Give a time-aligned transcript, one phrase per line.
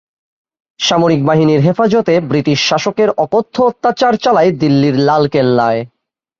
[0.79, 5.81] সামরিক বাহিনীর হেফাজতে বৃটিশ শাসকের অকথ্য অত্যাচার চালায় দিল্লির লালকেল্লায়।